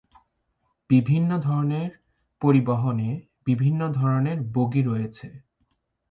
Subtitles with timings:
[0.89, 1.89] বিভিন্ন ধরনের
[2.41, 3.09] পরিবহনে
[3.47, 5.27] বিভিন্ন ধরনের বগি রয়েছে।